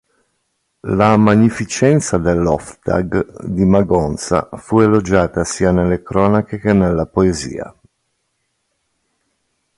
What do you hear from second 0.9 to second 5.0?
La magnificenza dell"'Hoftag" di Magonza fu